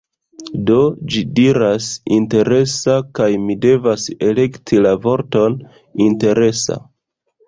[0.67, 0.75] Do,
[1.15, 5.59] ĝi diras "interesa" kaj mi devas elekti la vorton
[6.07, 6.79] "interesa"